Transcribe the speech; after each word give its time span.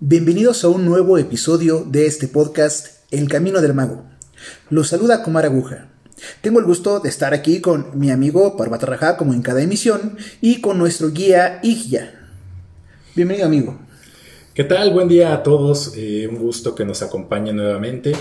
Bienvenidos 0.00 0.64
a 0.64 0.68
un 0.68 0.84
nuevo 0.84 1.18
episodio 1.18 1.86
de 1.88 2.06
este 2.06 2.26
podcast 2.26 3.04
El 3.12 3.28
Camino 3.28 3.60
del 3.60 3.74
Mago. 3.74 4.04
Los 4.68 4.88
saluda 4.88 5.22
Comar 5.22 5.44
Aguja. 5.44 5.88
Tengo 6.40 6.58
el 6.58 6.64
gusto 6.64 6.98
de 6.98 7.08
estar 7.08 7.32
aquí 7.32 7.60
con 7.60 7.96
mi 7.96 8.10
amigo 8.10 8.56
Parvata 8.56 9.16
como 9.16 9.32
en 9.32 9.40
cada 9.40 9.62
emisión 9.62 10.18
y 10.40 10.60
con 10.60 10.78
nuestro 10.78 11.12
guía 11.12 11.60
Igya. 11.62 12.28
Bienvenido 13.14 13.46
amigo. 13.46 13.78
¿Qué 14.52 14.64
tal? 14.64 14.92
Buen 14.92 15.06
día 15.06 15.32
a 15.32 15.44
todos. 15.44 15.92
Eh, 15.96 16.26
un 16.28 16.38
gusto 16.38 16.74
que 16.74 16.84
nos 16.84 17.00
acompañen 17.00 17.54
nuevamente. 17.54 18.14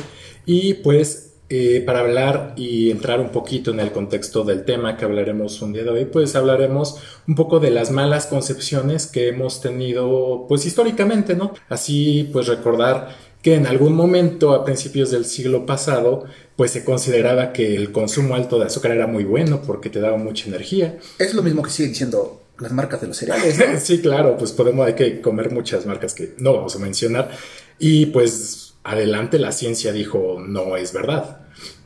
Y 0.45 0.75
pues 0.75 1.32
eh, 1.55 1.81
para 1.81 1.99
hablar 1.99 2.55
y 2.57 2.89
entrar 2.89 3.19
un 3.19 3.29
poquito 3.29 3.69
en 3.69 3.79
el 3.79 3.91
contexto 3.91 4.43
del 4.43 4.65
tema 4.65 4.97
que 4.97 5.05
hablaremos 5.05 5.61
un 5.61 5.71
día 5.71 5.83
de 5.83 5.91
hoy, 5.91 6.05
pues 6.05 6.35
hablaremos 6.35 6.97
un 7.27 7.35
poco 7.35 7.59
de 7.59 7.69
las 7.69 7.91
malas 7.91 8.25
concepciones 8.25 9.05
que 9.05 9.27
hemos 9.27 9.61
tenido, 9.61 10.47
pues 10.49 10.65
históricamente, 10.65 11.35
¿no? 11.35 11.53
Así, 11.69 12.27
pues 12.33 12.47
recordar 12.47 13.09
que 13.43 13.53
en 13.53 13.67
algún 13.67 13.93
momento 13.93 14.53
a 14.53 14.65
principios 14.65 15.11
del 15.11 15.25
siglo 15.25 15.67
pasado, 15.67 16.23
pues 16.55 16.71
se 16.71 16.83
consideraba 16.83 17.53
que 17.53 17.75
el 17.75 17.91
consumo 17.91 18.33
alto 18.33 18.57
de 18.57 18.65
azúcar 18.65 18.93
era 18.93 19.05
muy 19.05 19.23
bueno 19.23 19.61
porque 19.61 19.91
te 19.91 19.99
daba 19.99 20.17
mucha 20.17 20.47
energía. 20.47 20.97
Es 21.19 21.35
lo 21.35 21.43
mismo 21.43 21.61
que 21.61 21.69
sigue 21.69 21.89
diciendo 21.89 22.41
las 22.57 22.71
marcas 22.71 22.99
de 23.01 23.09
los 23.09 23.17
cereales. 23.17 23.61
sí, 23.83 24.01
claro, 24.01 24.37
pues 24.39 24.53
podemos, 24.53 24.87
hay 24.87 24.95
que 24.95 25.21
comer 25.21 25.51
muchas 25.51 25.85
marcas 25.85 26.15
que 26.15 26.33
no 26.39 26.55
vamos 26.55 26.75
a 26.75 26.79
mencionar. 26.79 27.29
Y 27.77 28.07
pues 28.07 28.73
adelante 28.83 29.37
la 29.37 29.51
ciencia 29.51 29.91
dijo, 29.91 30.39
no 30.39 30.77
es 30.77 30.93
verdad. 30.93 31.42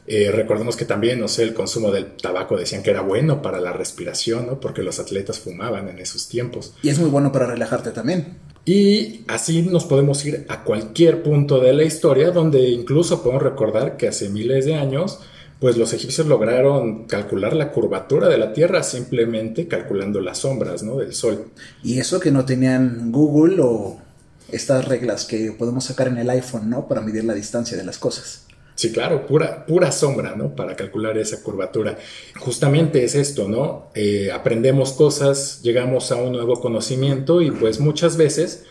Eh, 0.07 0.31
recordemos 0.31 0.77
que 0.77 0.85
también, 0.85 1.19
no 1.19 1.27
sé, 1.27 1.43
el 1.43 1.53
consumo 1.53 1.91
del 1.91 2.15
tabaco 2.15 2.55
decían 2.55 2.81
que 2.81 2.91
era 2.91 3.01
bueno 3.01 3.41
para 3.41 3.59
la 3.59 3.73
respiración, 3.73 4.47
¿no? 4.47 4.59
Porque 4.59 4.81
los 4.81 4.99
atletas 4.99 5.39
fumaban 5.39 5.89
en 5.89 5.99
esos 5.99 6.29
tiempos. 6.29 6.73
Y 6.81 6.89
es 6.89 6.97
muy 6.97 7.09
bueno 7.09 7.33
para 7.33 7.45
relajarte 7.45 7.91
también. 7.91 8.37
Y 8.63 9.25
así 9.27 9.61
nos 9.63 9.85
podemos 9.85 10.25
ir 10.25 10.45
a 10.47 10.63
cualquier 10.63 11.23
punto 11.23 11.59
de 11.59 11.73
la 11.73 11.83
historia, 11.83 12.31
donde 12.31 12.69
incluso 12.69 13.21
podemos 13.21 13.43
recordar 13.43 13.97
que 13.97 14.07
hace 14.07 14.29
miles 14.29 14.65
de 14.65 14.75
años, 14.75 15.19
pues 15.59 15.75
los 15.75 15.91
egipcios 15.91 16.27
lograron 16.27 17.05
calcular 17.05 17.53
la 17.53 17.71
curvatura 17.71 18.29
de 18.29 18.37
la 18.37 18.53
Tierra 18.53 18.83
simplemente 18.83 19.67
calculando 19.67 20.21
las 20.21 20.39
sombras, 20.39 20.83
¿no? 20.83 20.97
Del 20.97 21.13
Sol. 21.13 21.47
Y 21.83 21.99
eso 21.99 22.19
que 22.19 22.31
no 22.31 22.45
tenían 22.45 23.11
Google 23.11 23.57
o 23.61 23.99
estas 24.51 24.85
reglas 24.85 25.25
que 25.25 25.51
podemos 25.51 25.85
sacar 25.85 26.07
en 26.07 26.17
el 26.17 26.29
iPhone, 26.29 26.69
¿no? 26.69 26.87
Para 26.87 27.01
medir 27.01 27.25
la 27.25 27.33
distancia 27.33 27.75
de 27.75 27.83
las 27.83 27.97
cosas. 27.97 28.46
Sí, 28.77 28.91
claro, 28.91 29.25
pura, 29.25 29.65
pura 29.65 29.91
sombra, 29.91 30.35
¿no? 30.35 30.55
Para 30.55 30.75
calcular 30.75 31.17
esa 31.17 31.41
curvatura. 31.41 31.97
Justamente 32.37 33.03
es 33.03 33.15
esto, 33.15 33.47
¿no? 33.47 33.87
Eh, 33.95 34.29
aprendemos 34.31 34.93
cosas, 34.93 35.63
llegamos 35.63 36.11
a 36.11 36.17
un 36.17 36.33
nuevo 36.33 36.61
conocimiento 36.61 37.41
y 37.41 37.49
pues 37.49 37.79
muchas 37.79 38.17
veces 38.17 38.65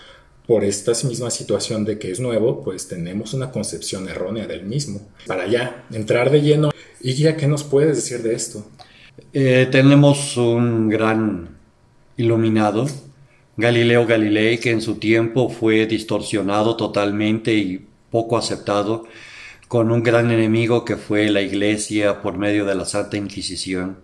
por 0.46 0.62
esta 0.62 0.92
misma 1.08 1.28
situación 1.30 1.84
de 1.84 1.98
que 1.98 2.12
es 2.12 2.20
nuevo, 2.20 2.62
pues 2.62 2.86
tenemos 2.86 3.34
una 3.34 3.50
concepción 3.50 4.08
errónea 4.08 4.46
del 4.46 4.62
mismo. 4.62 5.00
Para 5.26 5.48
ya 5.48 5.84
entrar 5.90 6.30
de 6.30 6.40
lleno, 6.40 6.70
y 7.00 7.14
ya, 7.14 7.36
¿qué 7.36 7.48
nos 7.48 7.64
puedes 7.64 7.96
decir 7.96 8.22
de 8.22 8.36
esto? 8.36 8.64
Eh, 9.32 9.66
tenemos 9.72 10.36
un 10.36 10.88
gran 10.88 11.48
iluminado, 12.16 12.86
Galileo 13.56 14.06
Galilei, 14.06 14.58
que 14.58 14.70
en 14.70 14.82
su 14.82 15.00
tiempo 15.00 15.48
fue 15.48 15.84
distorsionado 15.86 16.76
totalmente 16.76 17.52
y 17.54 17.84
poco 18.12 18.36
aceptado 18.36 19.06
con 19.68 19.90
un 19.90 20.02
gran 20.02 20.30
enemigo 20.30 20.84
que 20.84 20.96
fue 20.96 21.28
la 21.28 21.40
Iglesia 21.40 22.22
por 22.22 22.38
medio 22.38 22.64
de 22.64 22.74
la 22.74 22.84
Santa 22.84 23.16
Inquisición, 23.16 23.98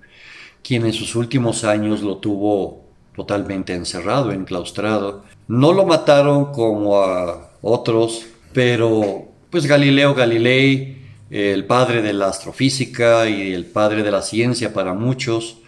quien 0.62 0.84
en 0.84 0.92
sus 0.92 1.14
últimos 1.14 1.64
años 1.64 2.02
lo 2.02 2.18
tuvo 2.18 2.84
totalmente 3.14 3.74
encerrado, 3.74 4.32
enclaustrado. 4.32 5.24
No 5.46 5.72
lo 5.72 5.86
mataron 5.86 6.52
como 6.52 7.02
a 7.02 7.50
otros, 7.60 8.26
pero 8.52 9.28
pues 9.50 9.66
Galileo 9.66 10.14
Galilei, 10.14 10.98
el 11.30 11.64
padre 11.66 12.02
de 12.02 12.12
la 12.12 12.28
astrofísica 12.28 13.28
y 13.28 13.52
el 13.52 13.66
padre 13.66 14.02
de 14.02 14.10
la 14.10 14.22
ciencia 14.22 14.72
para 14.72 14.94
muchos, 14.94 15.58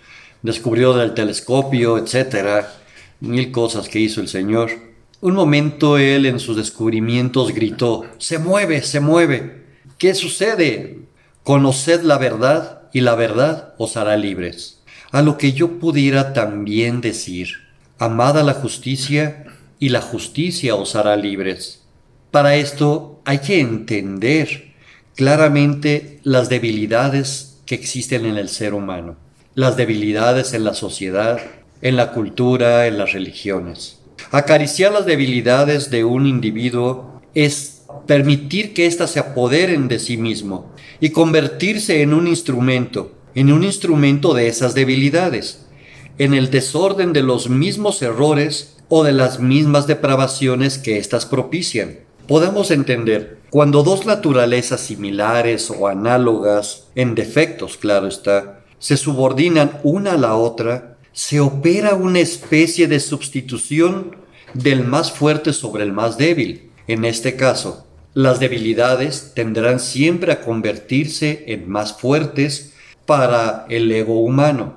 descubrió 0.43 0.95
del 0.95 1.15
telescopio, 1.15 1.99
etcétera, 1.99 2.73
mil 3.21 3.51
cosas 3.51 3.89
que 3.89 4.01
hizo 4.01 4.21
el 4.21 4.29
Señor. 4.29 4.71
Un 5.21 5.35
momento 5.35 5.97
él 5.97 6.27
en 6.27 6.39
sus 6.39 6.57
descubrimientos 6.57 7.55
gritó, 7.55 8.05
se 8.19 8.39
mueve, 8.39 8.83
se 8.83 9.01
mueve. 9.01 9.64
¿Qué 9.99 10.15
sucede? 10.15 10.99
Conoced 11.43 12.03
la 12.03 12.19
verdad 12.19 12.83
y 12.93 13.01
la 13.01 13.15
verdad 13.15 13.75
os 13.79 13.97
hará 13.97 14.17
libres. 14.17 14.83
A 15.13 15.23
lo 15.23 15.39
que 15.39 15.53
yo 15.53 15.79
pudiera 15.79 16.33
también 16.33 17.01
decir, 17.01 17.51
amad 17.99 18.39
a 18.39 18.43
la 18.43 18.55
justicia 18.55 19.45
y 19.79 19.91
la 19.91 20.01
justicia 20.01 20.75
os 20.75 20.97
hará 20.97 21.17
libres. 21.17 21.83
Para 22.31 22.57
esto 22.57 23.21
hay 23.25 23.39
que 23.39 23.61
entender 23.61 24.73
claramente 25.15 26.19
las 26.25 26.49
debilidades 26.49 27.61
que 27.67 27.77
existen 27.77 28.27
en 28.27 28.37
el 28.37 28.49
ser 28.49 28.75
humano, 28.75 29.17
las 29.55 29.77
debilidades 29.77 30.53
en 30.53 30.65
la 30.65 30.75
sociedad, 30.75 31.41
en 31.81 31.97
la 31.97 32.13
cultura, 32.13 32.87
en 32.87 32.99
las 32.99 33.13
religiones. 33.13 34.01
Acariciar 34.33 34.93
las 34.93 35.07
debilidades 35.07 35.91
de 35.91 36.05
un 36.05 36.27
individuo 36.27 37.23
es 37.35 37.74
permitir 38.07 38.75
que 38.75 38.87
éstas 38.87 39.11
se 39.11 39.21
apoderen 39.21 39.89
de 39.89 39.99
sí 39.99 40.17
mismo 40.17 40.73
y 41.01 41.11
convertirse 41.11 42.03
en 42.03 42.15
un 42.15 42.27
instrumento, 42.27 43.13
en 43.35 43.53
un 43.53 43.65
instrumento 43.65 44.35
de 44.35 44.49
esas 44.49 44.75
debilidades, 44.75 45.67
en 46.19 46.35
el 46.35 46.51
desorden 46.51 47.13
de 47.13 47.23
los 47.23 47.49
mismos 47.49 48.03
errores 48.03 48.77
o 48.89 49.03
de 49.05 49.13
las 49.13 49.41
mismas 49.41 49.87
depravaciones 49.87 50.79
que 50.79 50.99
éstas 50.99 51.27
propician. 51.27 51.99
Podemos 52.29 52.71
entender, 52.71 53.39
cuando 53.51 53.83
dos 53.83 54.07
naturalezas 54.07 54.81
similares 54.81 55.71
o 55.71 55.89
análogas, 55.89 56.89
en 56.95 57.15
defectos 57.15 57.77
claro 57.77 58.07
está, 58.07 58.65
se 58.79 58.97
subordinan 58.97 59.81
una 59.83 60.13
a 60.13 60.19
la 60.19 60.37
otra, 60.37 60.97
se 61.13 61.41
opera 61.41 61.95
una 61.95 62.21
especie 62.21 62.89
de 62.89 63.01
sustitución 63.01 64.17
del 64.55 64.85
más 64.85 65.13
fuerte 65.13 65.53
sobre 65.53 65.85
el 65.85 65.93
más 65.93 66.17
débil. 66.17 66.64
En 66.87 67.05
este 67.05 67.37
caso, 67.37 67.87
las 68.13 68.41
debilidades 68.41 69.33
tendrán 69.35 69.81
siempre 69.81 70.33
a 70.33 70.41
convertirse 70.41 71.45
en 71.49 71.69
más 71.69 71.95
fuertes 71.95 72.75
para 73.07 73.67
el 73.69 73.91
ego 73.91 74.21
humano. 74.21 74.77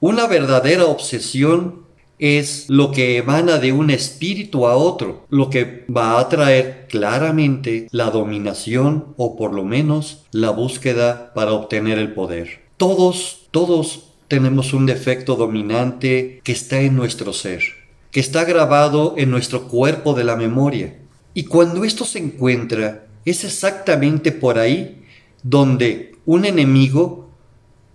Una 0.00 0.26
verdadera 0.26 0.86
obsesión 0.86 1.82
es 2.18 2.68
lo 2.68 2.90
que 2.90 3.18
emana 3.18 3.58
de 3.58 3.72
un 3.72 3.90
espíritu 3.90 4.66
a 4.66 4.76
otro, 4.76 5.26
lo 5.28 5.50
que 5.50 5.84
va 5.94 6.18
a 6.18 6.28
traer 6.28 6.86
claramente 6.88 7.88
la 7.90 8.10
dominación 8.10 9.14
o 9.16 9.36
por 9.36 9.52
lo 9.52 9.64
menos 9.64 10.24
la 10.32 10.50
búsqueda 10.50 11.32
para 11.34 11.52
obtener 11.52 11.98
el 11.98 12.14
poder. 12.14 12.62
Todos, 12.76 13.48
todos 13.50 14.08
tenemos 14.28 14.72
un 14.72 14.86
defecto 14.86 15.36
dominante 15.36 16.40
que 16.42 16.52
está 16.52 16.80
en 16.80 16.96
nuestro 16.96 17.32
ser, 17.32 17.62
que 18.10 18.20
está 18.20 18.44
grabado 18.44 19.14
en 19.18 19.30
nuestro 19.30 19.68
cuerpo 19.68 20.14
de 20.14 20.24
la 20.24 20.36
memoria 20.36 20.96
y 21.34 21.44
cuando 21.44 21.84
esto 21.84 22.04
se 22.04 22.18
encuentra, 22.18 23.06
es 23.24 23.44
exactamente 23.44 24.32
por 24.32 24.58
ahí 24.58 25.02
donde 25.42 26.16
un 26.26 26.44
enemigo, 26.44 27.30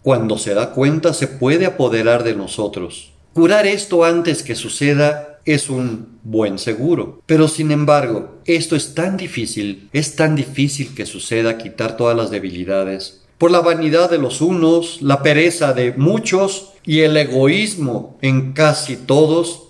cuando 0.02 0.38
se 0.38 0.54
da 0.54 0.72
cuenta, 0.72 1.14
se 1.14 1.28
puede 1.28 1.66
apoderar 1.66 2.24
de 2.24 2.36
nosotros. 2.36 3.14
Curar 3.34 3.68
esto 3.68 4.04
antes 4.04 4.42
que 4.42 4.56
suceda 4.56 5.40
es 5.46 5.70
un 5.70 6.20
buen 6.24 6.60
seguro. 6.60 7.22
Pero 7.26 7.48
sin 7.48 7.72
embargo, 7.72 8.40
esto 8.46 8.76
es 8.76 8.94
tan 8.94 9.18
difícil, 9.18 9.90
es 9.94 10.16
tan 10.16 10.36
difícil 10.36 10.94
que 10.94 11.06
suceda 11.06 11.58
quitar 11.58 11.98
todas 11.98 12.18
las 12.18 12.30
debilidades. 12.30 13.24
Por 13.38 13.52
la 13.52 13.62
vanidad 13.62 14.10
de 14.10 14.18
los 14.18 14.42
unos, 14.42 15.02
la 15.02 15.22
pereza 15.24 15.74
de 15.74 15.94
muchos 15.94 16.74
y 16.86 17.02
el 17.02 17.16
egoísmo 17.16 18.18
en 18.22 18.54
casi 18.54 18.98
todos, 18.98 19.67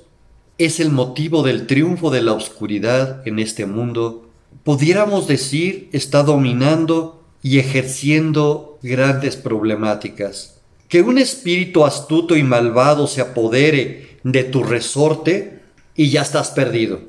es 0.57 0.79
el 0.79 0.89
motivo 0.89 1.43
del 1.43 1.67
triunfo 1.67 2.09
de 2.09 2.21
la 2.21 2.33
oscuridad 2.33 3.27
en 3.27 3.39
este 3.39 3.65
mundo, 3.65 4.29
pudiéramos 4.63 5.27
decir 5.27 5.89
está 5.91 6.23
dominando 6.23 7.23
y 7.43 7.59
ejerciendo 7.59 8.79
grandes 8.81 9.35
problemáticas. 9.35 10.59
Que 10.89 11.01
un 11.01 11.17
espíritu 11.17 11.85
astuto 11.85 12.35
y 12.35 12.43
malvado 12.43 13.07
se 13.07 13.21
apodere 13.21 14.19
de 14.23 14.43
tu 14.43 14.63
resorte 14.63 15.61
y 15.95 16.09
ya 16.09 16.21
estás 16.21 16.51
perdido. 16.51 17.01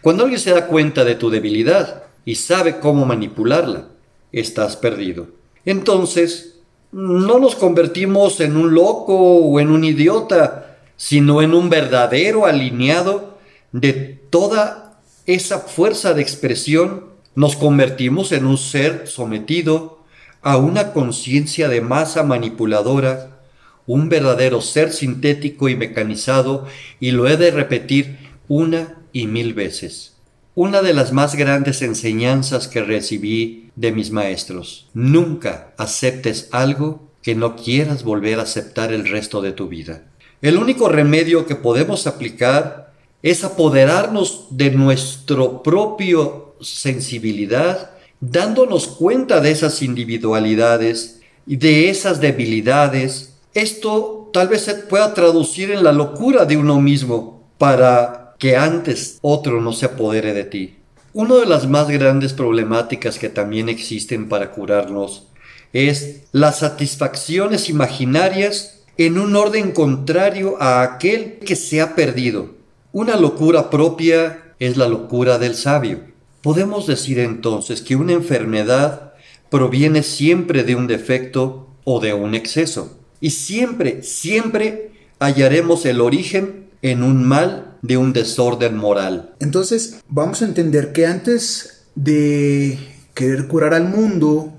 Cuando 0.00 0.22
alguien 0.22 0.40
se 0.40 0.52
da 0.52 0.66
cuenta 0.66 1.04
de 1.04 1.14
tu 1.14 1.30
debilidad 1.30 2.04
y 2.24 2.36
sabe 2.36 2.78
cómo 2.78 3.04
manipularla, 3.04 3.88
estás 4.32 4.76
perdido. 4.76 5.28
Entonces, 5.64 6.60
no 6.92 7.38
nos 7.38 7.56
convertimos 7.56 8.40
en 8.40 8.56
un 8.56 8.74
loco 8.74 9.16
o 9.16 9.60
en 9.60 9.70
un 9.70 9.84
idiota, 9.84 10.63
sino 10.96 11.42
en 11.42 11.54
un 11.54 11.70
verdadero 11.70 12.46
alineado 12.46 13.38
de 13.72 13.92
toda 14.30 15.00
esa 15.26 15.60
fuerza 15.60 16.14
de 16.14 16.22
expresión, 16.22 17.06
nos 17.34 17.56
convertimos 17.56 18.32
en 18.32 18.44
un 18.44 18.58
ser 18.58 19.08
sometido 19.08 20.04
a 20.42 20.56
una 20.56 20.92
conciencia 20.92 21.68
de 21.68 21.80
masa 21.80 22.22
manipuladora, 22.22 23.40
un 23.86 24.08
verdadero 24.08 24.60
ser 24.60 24.92
sintético 24.92 25.68
y 25.68 25.76
mecanizado, 25.76 26.66
y 27.00 27.10
lo 27.10 27.26
he 27.26 27.36
de 27.36 27.50
repetir 27.50 28.18
una 28.48 29.02
y 29.12 29.26
mil 29.26 29.54
veces. 29.54 30.10
una 30.56 30.82
de 30.82 30.94
las 30.94 31.12
más 31.12 31.34
grandes 31.34 31.82
enseñanzas 31.82 32.68
que 32.68 32.80
recibí 32.80 33.70
de 33.74 33.90
mis 33.90 34.12
maestros. 34.12 34.88
Nunca 34.94 35.74
aceptes 35.78 36.48
algo 36.52 37.10
que 37.22 37.34
no 37.34 37.56
quieras 37.56 38.04
volver 38.04 38.38
a 38.38 38.42
aceptar 38.42 38.92
el 38.92 39.08
resto 39.08 39.40
de 39.40 39.50
tu 39.52 39.66
vida. 39.66 40.04
El 40.44 40.58
único 40.58 40.90
remedio 40.90 41.46
que 41.46 41.56
podemos 41.56 42.06
aplicar 42.06 42.92
es 43.22 43.44
apoderarnos 43.44 44.48
de 44.50 44.70
nuestro 44.72 45.62
propio 45.62 46.54
sensibilidad, 46.60 47.92
dándonos 48.20 48.88
cuenta 48.88 49.40
de 49.40 49.52
esas 49.52 49.80
individualidades 49.80 51.22
y 51.46 51.56
de 51.56 51.88
esas 51.88 52.20
debilidades. 52.20 53.38
Esto 53.54 54.28
tal 54.34 54.48
vez 54.48 54.60
se 54.60 54.74
pueda 54.74 55.14
traducir 55.14 55.70
en 55.70 55.82
la 55.82 55.92
locura 55.92 56.44
de 56.44 56.58
uno 56.58 56.78
mismo 56.78 57.48
para 57.56 58.34
que 58.38 58.54
antes 58.54 59.16
otro 59.22 59.62
no 59.62 59.72
se 59.72 59.86
apodere 59.86 60.34
de 60.34 60.44
ti. 60.44 60.76
Una 61.14 61.36
de 61.36 61.46
las 61.46 61.66
más 61.66 61.88
grandes 61.88 62.34
problemáticas 62.34 63.18
que 63.18 63.30
también 63.30 63.70
existen 63.70 64.28
para 64.28 64.50
curarnos 64.50 65.26
es 65.72 66.24
las 66.32 66.58
satisfacciones 66.58 67.70
imaginarias 67.70 68.73
en 68.96 69.18
un 69.18 69.34
orden 69.36 69.72
contrario 69.72 70.60
a 70.60 70.82
aquel 70.82 71.38
que 71.40 71.56
se 71.56 71.80
ha 71.80 71.94
perdido. 71.94 72.54
Una 72.92 73.16
locura 73.16 73.70
propia 73.70 74.54
es 74.58 74.76
la 74.76 74.88
locura 74.88 75.38
del 75.38 75.54
sabio. 75.54 76.00
Podemos 76.42 76.86
decir 76.86 77.18
entonces 77.18 77.82
que 77.82 77.96
una 77.96 78.12
enfermedad 78.12 79.14
proviene 79.50 80.02
siempre 80.02 80.62
de 80.62 80.76
un 80.76 80.86
defecto 80.86 81.68
o 81.84 82.00
de 82.00 82.14
un 82.14 82.34
exceso. 82.34 82.98
Y 83.20 83.30
siempre, 83.30 84.02
siempre 84.02 84.92
hallaremos 85.18 85.86
el 85.86 86.00
origen 86.00 86.66
en 86.82 87.02
un 87.02 87.24
mal 87.24 87.78
de 87.82 87.96
un 87.96 88.12
desorden 88.12 88.76
moral. 88.76 89.34
Entonces, 89.40 90.00
vamos 90.08 90.42
a 90.42 90.44
entender 90.44 90.92
que 90.92 91.06
antes 91.06 91.86
de 91.94 92.78
querer 93.14 93.46
curar 93.46 93.74
al 93.74 93.88
mundo 93.88 94.52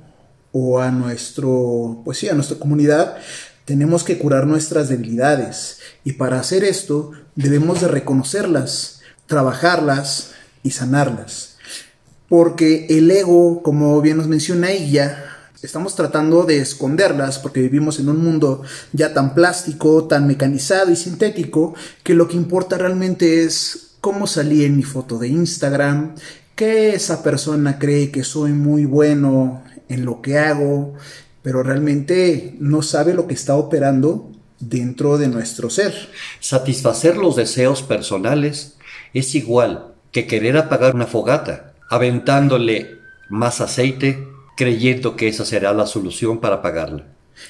o 0.51 0.79
a 0.79 0.89
nuestro, 0.91 2.01
pues 2.03 2.17
sí, 2.17 2.29
a 2.29 2.33
nuestra 2.33 2.57
comunidad, 2.57 3.17
tenemos 3.65 4.03
que 4.03 4.17
curar 4.17 4.45
nuestras 4.45 4.89
debilidades 4.89 5.79
y 6.03 6.13
para 6.13 6.39
hacer 6.39 6.63
esto 6.63 7.11
debemos 7.35 7.81
de 7.81 7.87
reconocerlas, 7.87 9.01
trabajarlas 9.25 10.31
y 10.63 10.71
sanarlas. 10.71 11.57
Porque 12.29 12.87
el 12.89 13.09
ego, 13.11 13.61
como 13.61 14.01
bien 14.01 14.17
nos 14.17 14.27
menciona 14.27 14.71
ella, 14.71 15.23
estamos 15.61 15.95
tratando 15.95 16.43
de 16.43 16.59
esconderlas 16.59 17.39
porque 17.39 17.61
vivimos 17.61 17.99
en 17.99 18.09
un 18.09 18.23
mundo 18.23 18.61
ya 18.93 19.13
tan 19.13 19.33
plástico, 19.33 20.05
tan 20.05 20.27
mecanizado 20.27 20.91
y 20.91 20.95
sintético, 20.95 21.73
que 22.03 22.13
lo 22.13 22.27
que 22.27 22.37
importa 22.37 22.77
realmente 22.77 23.43
es 23.43 23.95
cómo 23.99 24.27
salí 24.27 24.63
en 24.63 24.77
mi 24.77 24.83
foto 24.83 25.17
de 25.17 25.27
Instagram, 25.27 26.15
que 26.55 26.95
esa 26.95 27.23
persona 27.23 27.79
cree 27.79 28.11
que 28.11 28.23
soy 28.23 28.51
muy 28.51 28.85
bueno 28.85 29.63
en 29.89 30.05
lo 30.05 30.21
que 30.21 30.37
hago, 30.37 30.93
pero 31.45 31.61
realmente 31.61 32.55
no 32.59 32.81
sabe 32.81 33.13
lo 33.13 33.27
que 33.27 33.35
está 33.35 33.55
operando 33.55 34.31
dentro 34.59 35.19
de 35.19 35.27
nuestro 35.27 35.69
ser. 35.69 35.93
Satisfacer 36.39 37.17
los 37.17 37.35
deseos 37.35 37.83
personales 37.83 38.77
es 39.13 39.35
igual 39.35 39.93
que 40.11 40.25
querer 40.25 40.57
apagar 40.57 40.95
una 40.95 41.05
fogata, 41.05 41.75
aventándole 41.87 42.97
más 43.29 43.61
aceite, 43.61 44.27
creyendo 44.57 45.15
que 45.15 45.27
esa 45.27 45.45
será 45.45 45.71
la 45.71 45.85
solución 45.85 46.39
para 46.39 46.55
apagarla. 46.55 47.05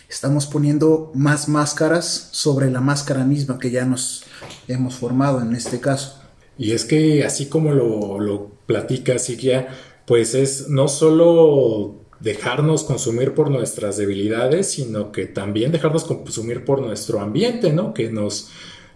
Estamos 0.10 0.46
poniendo 0.46 1.14
más 1.16 1.48
máscaras 1.48 2.28
sobre 2.34 2.70
la 2.70 2.82
máscara 2.82 3.24
misma 3.24 3.60
que 3.60 3.72
ya 3.72 3.86
nos 3.86 4.26
hemos 4.68 4.96
formado 4.96 5.42
en 5.42 5.56
este 5.56 5.80
caso. 5.80 6.22
Y 6.58 6.74
es 6.74 6.84
que 6.84 7.24
así 7.24 7.46
como 7.46 7.72
lo, 7.72 8.20
lo 8.20 8.50
platica 8.66 9.18
Sikia, 9.20 9.70
pues 10.06 10.36
es 10.36 10.68
no 10.68 10.90
solo 10.90 12.05
dejarnos 12.20 12.84
consumir 12.84 13.34
por 13.34 13.50
nuestras 13.52 13.98
debilidades, 13.98 14.72
sino 14.72 15.12
que 15.12 15.26
también 15.26 15.72
dejarnos 15.72 16.06
consumir 16.06 16.66
por 16.66 16.82
nuestro 16.82 17.20
ambiente, 17.20 17.74
¿no? 17.74 17.94
Que 17.94 18.10
nos, 18.10 18.50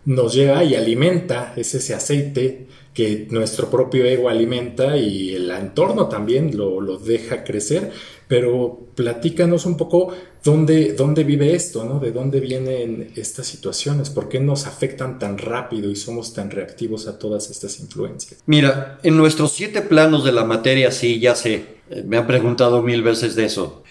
nos 0.05 0.33
llega 0.33 0.63
y 0.63 0.75
alimenta, 0.75 1.53
es 1.55 1.75
ese 1.75 1.93
aceite 1.93 2.67
que 2.93 3.27
nuestro 3.29 3.69
propio 3.69 4.05
ego 4.05 4.29
alimenta 4.29 4.97
y 4.97 5.35
el 5.35 5.49
entorno 5.51 6.07
también 6.07 6.57
lo, 6.57 6.81
lo 6.81 6.97
deja 6.97 7.43
crecer. 7.43 7.91
Pero 8.27 8.87
platícanos 8.95 9.65
un 9.65 9.75
poco 9.75 10.13
dónde, 10.43 10.93
dónde 10.93 11.23
vive 11.23 11.55
esto, 11.55 11.83
¿no? 11.83 11.99
De 11.99 12.11
dónde 12.11 12.39
vienen 12.39 13.11
estas 13.15 13.47
situaciones, 13.47 14.09
por 14.09 14.29
qué 14.29 14.39
nos 14.39 14.67
afectan 14.67 15.17
tan 15.17 15.37
rápido 15.37 15.89
y 15.89 15.95
somos 15.95 16.33
tan 16.33 16.51
reactivos 16.51 17.07
a 17.07 17.17
todas 17.17 17.49
estas 17.49 17.79
influencias. 17.79 18.41
Mira, 18.45 18.99
en 19.03 19.17
nuestros 19.17 19.53
siete 19.53 19.81
planos 19.81 20.23
de 20.23 20.31
la 20.31 20.43
materia, 20.43 20.91
sí, 20.91 21.19
ya 21.19 21.35
sé, 21.35 21.65
eh, 21.89 22.03
me 22.05 22.17
han 22.17 22.27
preguntado 22.27 22.83
mil 22.83 23.01
veces 23.01 23.35
de 23.35 23.45
eso. 23.45 23.83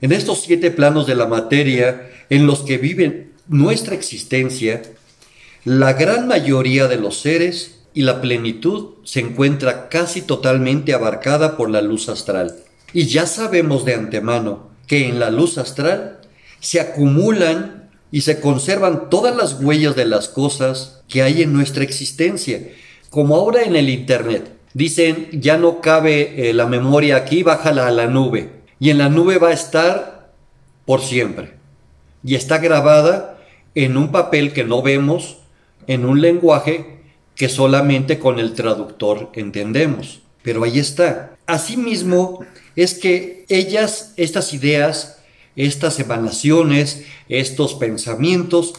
En 0.00 0.12
estos 0.12 0.42
siete 0.42 0.70
planos 0.70 1.06
de 1.06 1.14
la 1.14 1.26
materia 1.26 2.10
en 2.30 2.46
los 2.46 2.62
que 2.62 2.78
vive 2.78 3.28
nuestra 3.46 3.94
existencia, 3.94 4.82
la 5.64 5.92
gran 5.92 6.26
mayoría 6.26 6.88
de 6.88 6.96
los 6.96 7.20
seres 7.20 7.83
y 7.94 8.02
la 8.02 8.20
plenitud 8.20 8.94
se 9.04 9.20
encuentra 9.20 9.88
casi 9.88 10.20
totalmente 10.20 10.92
abarcada 10.92 11.56
por 11.56 11.70
la 11.70 11.80
luz 11.80 12.08
astral. 12.08 12.56
Y 12.92 13.06
ya 13.06 13.26
sabemos 13.26 13.84
de 13.84 13.94
antemano 13.94 14.70
que 14.86 15.08
en 15.08 15.20
la 15.20 15.30
luz 15.30 15.58
astral 15.58 16.18
se 16.60 16.80
acumulan 16.80 17.88
y 18.10 18.22
se 18.22 18.40
conservan 18.40 19.08
todas 19.10 19.34
las 19.34 19.60
huellas 19.60 19.96
de 19.96 20.06
las 20.06 20.28
cosas 20.28 21.02
que 21.08 21.22
hay 21.22 21.42
en 21.42 21.52
nuestra 21.52 21.84
existencia, 21.84 22.68
como 23.10 23.36
ahora 23.36 23.62
en 23.62 23.76
el 23.76 23.88
Internet. 23.88 24.50
Dicen, 24.72 25.28
ya 25.32 25.56
no 25.56 25.80
cabe 25.80 26.50
eh, 26.50 26.52
la 26.52 26.66
memoria 26.66 27.16
aquí, 27.16 27.44
bájala 27.44 27.86
a 27.86 27.92
la 27.92 28.08
nube. 28.08 28.50
Y 28.80 28.90
en 28.90 28.98
la 28.98 29.08
nube 29.08 29.38
va 29.38 29.48
a 29.48 29.52
estar 29.52 30.32
por 30.84 31.00
siempre. 31.00 31.54
Y 32.24 32.34
está 32.34 32.58
grabada 32.58 33.38
en 33.76 33.96
un 33.96 34.10
papel 34.10 34.52
que 34.52 34.64
no 34.64 34.82
vemos, 34.82 35.38
en 35.86 36.04
un 36.04 36.20
lenguaje 36.20 36.93
que 37.36 37.48
solamente 37.48 38.18
con 38.18 38.38
el 38.38 38.54
traductor 38.54 39.30
entendemos. 39.34 40.20
Pero 40.42 40.64
ahí 40.64 40.78
está. 40.78 41.36
Asimismo, 41.46 42.44
es 42.76 42.94
que 42.94 43.44
ellas, 43.48 44.12
estas 44.16 44.52
ideas, 44.52 45.18
estas 45.56 45.98
emanaciones, 46.00 47.04
estos 47.28 47.74
pensamientos, 47.74 48.74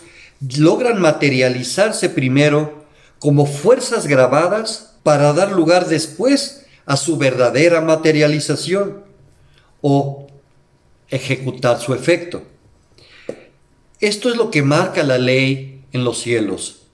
logran 0.57 1.01
materializarse 1.01 2.09
primero 2.09 2.85
como 3.19 3.45
fuerzas 3.45 4.07
grabadas 4.07 4.95
para 5.03 5.33
dar 5.33 5.51
lugar 5.51 5.87
después 5.87 6.65
a 6.85 6.97
su 6.97 7.17
verdadera 7.17 7.81
materialización 7.81 9.03
o 9.81 10.27
ejecutar 11.09 11.79
su 11.79 11.93
efecto. 11.93 12.43
Esto 13.99 14.29
es 14.29 14.35
lo 14.35 14.51
que 14.51 14.61
marca 14.61 15.03
la 15.03 15.17
ley 15.17 15.85
en 15.91 16.03
los 16.03 16.19
cielos. 16.19 16.84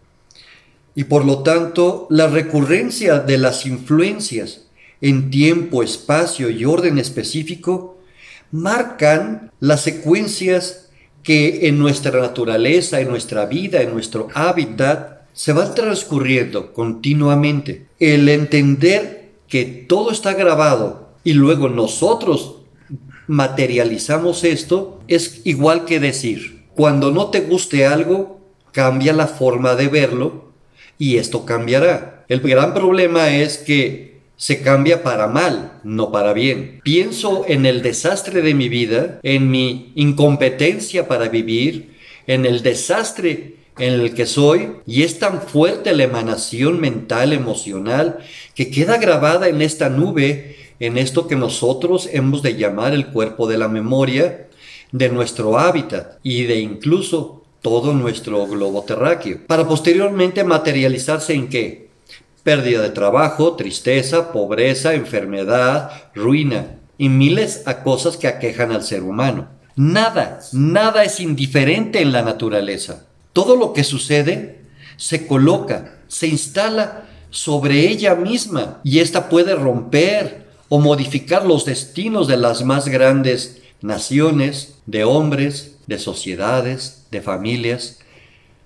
Y 0.95 1.05
por 1.05 1.25
lo 1.25 1.39
tanto, 1.39 2.07
la 2.10 2.27
recurrencia 2.27 3.19
de 3.19 3.38
las 3.38 3.65
influencias 3.65 4.67
en 5.00 5.31
tiempo, 5.31 5.83
espacio 5.83 6.50
y 6.50 6.65
orden 6.65 6.98
específico 6.98 7.98
marcan 8.51 9.51
las 9.60 9.81
secuencias 9.81 10.89
que 11.24 11.67
en 11.67 11.79
nuestra 11.79 12.19
naturaleza, 12.19 13.00
en 13.00 13.07
nuestra 13.07 13.45
vida, 13.45 13.81
en 13.81 13.93
nuestro 13.93 14.27
hábitat, 14.33 15.21
se 15.33 15.53
va 15.53 15.74
transcurriendo 15.74 16.74
continuamente. 16.74 17.88
El 18.00 18.27
entender 18.27 19.31
que 19.48 19.65
todo 19.65 20.12
está 20.12 20.33
grabado 20.33 21.12
y 21.24 21.33
luego 21.33 21.69
nosotros 21.69 22.57
materializamos 23.27 24.43
esto 24.43 25.00
es 25.07 25.41
igual 25.45 25.86
que 25.86 26.00
decir, 26.00 26.65
cuando 26.75 27.12
no 27.12 27.27
te 27.29 27.41
guste 27.41 27.86
algo, 27.86 28.41
cambia 28.71 29.13
la 29.13 29.27
forma 29.27 29.75
de 29.75 29.88
verlo 29.88 30.50
y 31.01 31.17
esto 31.17 31.48
cambiará. 31.48 32.25
El 32.27 32.41
gran 32.41 32.75
problema 32.75 33.36
es 33.36 33.58
que 33.58 34.20
se 34.36 34.62
cambia 34.62 35.01
para 35.01 35.25
mal, 35.25 35.79
no 35.84 36.12
para 36.12 36.31
bien. 36.31 36.79
Pienso 36.84 37.43
en 37.48 37.65
el 37.65 37.81
desastre 37.81 38.43
de 38.43 38.53
mi 38.53 38.70
vida, 38.70 39.20
en 39.24 39.50
mi 39.50 39.93
incompetencia 39.96 41.08
para 41.08 41.27
vivir, 41.27 41.98
en 42.27 42.46
el 42.46 42.62
desastre 42.62 43.55
en 43.79 43.93
el 43.93 44.13
que 44.13 44.27
soy 44.27 44.74
y 44.86 45.01
es 45.01 45.17
tan 45.17 45.41
fuerte 45.41 45.96
la 45.96 46.03
emanación 46.03 46.79
mental, 46.79 47.34
emocional, 47.34 48.20
que 48.53 48.70
queda 48.70 49.00
grabada 49.00 49.50
en 49.50 49.63
esta 49.63 49.89
nube, 49.89 50.55
en 50.79 51.00
esto 51.00 51.25
que 51.27 51.36
nosotros 51.36 52.10
hemos 52.13 52.43
de 52.43 52.58
llamar 52.58 52.93
el 52.93 53.08
cuerpo 53.08 53.48
de 53.48 53.58
la 53.58 53.70
memoria, 53.70 54.50
de 54.91 55.10
nuestro 55.10 55.58
hábitat 55.58 56.20
y 56.22 56.43
de 56.43 56.60
incluso 56.60 57.40
todo 57.62 57.94
nuestro 57.94 58.48
globo 58.48 58.84
terráqueo, 58.84 59.39
para 59.48 59.68
posteriormente 59.68 60.44
materializarse 60.44 61.34
en 61.34 61.48
qué? 61.50 61.89
Pérdida 62.44 62.82
de 62.82 62.89
trabajo, 62.89 63.56
tristeza, 63.56 64.32
pobreza, 64.32 64.94
enfermedad, 64.94 65.91
ruina 66.15 66.80
y 66.98 67.10
miles 67.10 67.63
a 67.68 67.84
cosas 67.84 68.18
que 68.18 68.27
aquejan 68.27 68.72
al 68.72 68.84
ser 68.84 69.03
humano. 69.03 69.48
Nada, 69.75 70.39
nada 70.51 71.03
es 71.03 71.20
indiferente 71.20 72.01
en 72.01 72.12
la 72.12 72.24
naturaleza. 72.24 73.06
Todo 73.32 73.56
lo 73.56 73.74
que 73.74 73.84
sucede 73.84 74.62
se 74.98 75.27
coloca, 75.27 76.00
se 76.08 76.27
instala 76.27 77.06
sobre 77.30 77.88
ella 77.89 78.15
misma 78.15 78.82
y 78.84 79.00
ésta 79.00 79.30
puede 79.30 79.56
romper 79.56 80.48
o 80.68 80.80
modificar 80.80 81.46
los 81.46 81.65
destinos 81.65 82.27
de 82.27 82.38
las 82.38 82.63
más 82.63 82.88
grandes 82.88 83.62
naciones, 83.82 84.75
de 84.86 85.03
hombres, 85.03 85.71
de 85.91 86.00
sociedades, 86.00 87.05
de 87.12 87.21
familias, 87.21 88.00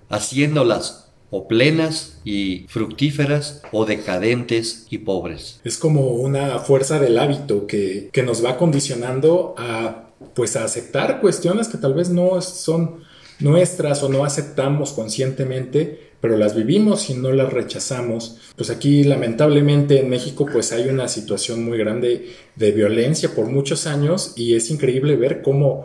haciéndolas 0.08 1.10
o 1.30 1.48
plenas 1.48 2.20
y 2.24 2.66
fructíferas 2.68 3.62
o 3.72 3.84
decadentes 3.84 4.86
y 4.90 4.98
pobres. 4.98 5.60
Es 5.64 5.76
como 5.76 6.12
una 6.12 6.60
fuerza 6.60 7.00
del 7.00 7.18
hábito 7.18 7.66
que, 7.66 8.10
que 8.12 8.22
nos 8.22 8.44
va 8.44 8.56
condicionando 8.56 9.56
a 9.58 10.04
pues 10.34 10.56
a 10.56 10.64
aceptar 10.64 11.20
cuestiones 11.20 11.68
que 11.68 11.76
tal 11.76 11.92
vez 11.92 12.08
no 12.08 12.40
son 12.40 13.02
nuestras 13.38 14.02
o 14.02 14.08
no 14.08 14.24
aceptamos 14.24 14.92
conscientemente, 14.92 16.12
pero 16.22 16.38
las 16.38 16.54
vivimos 16.54 17.10
y 17.10 17.14
no 17.14 17.32
las 17.32 17.52
rechazamos. 17.52 18.38
Pues 18.56 18.70
aquí 18.70 19.04
lamentablemente 19.04 20.00
en 20.00 20.08
México 20.08 20.46
pues 20.50 20.72
hay 20.72 20.88
una 20.88 21.08
situación 21.08 21.64
muy 21.64 21.76
grande 21.76 22.30
de 22.54 22.70
violencia 22.70 23.34
por 23.34 23.46
muchos 23.46 23.86
años 23.86 24.32
y 24.36 24.54
es 24.54 24.70
increíble 24.70 25.16
ver 25.16 25.42
cómo 25.42 25.84